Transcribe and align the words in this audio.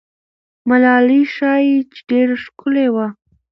ملالۍ 0.69 1.23
ښایي 1.33 1.75
چې 1.91 1.99
ډېره 2.09 2.35
ښکلې 2.43 2.87
وه. 2.93 3.07